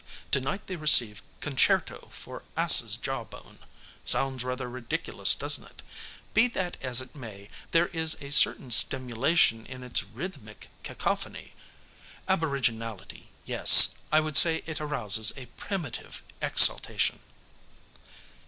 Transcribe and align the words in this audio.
Tonight, 0.31 0.65
they 0.65 0.75
receive 0.77 1.21
'Concerto 1.41 2.07
For 2.11 2.41
Ass's 2.57 2.97
Jawbone.' 2.97 3.59
Sounds 4.03 4.43
rather 4.43 4.67
ridiculous, 4.67 5.35
doesn't 5.35 5.63
it? 5.67 5.83
Be 6.33 6.47
that 6.47 6.75
as 6.81 7.01
it 7.01 7.13
may, 7.13 7.49
there 7.69 7.85
is 7.89 8.15
a 8.19 8.31
certain 8.31 8.71
stimulation 8.71 9.63
in 9.67 9.83
its 9.83 10.01
rhythmic 10.03 10.69
cacophony. 10.81 11.53
Aboriginality 12.27 13.25
yes, 13.45 13.93
I 14.11 14.21
would 14.21 14.37
say 14.37 14.63
it 14.65 14.81
arouses 14.81 15.33
a 15.37 15.45
primitive 15.55 16.23
exaltation." 16.41 17.19